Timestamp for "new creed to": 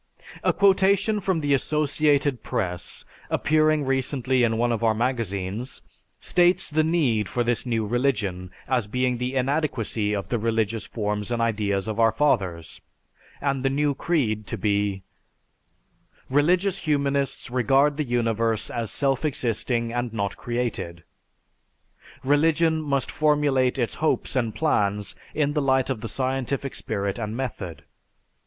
13.69-14.57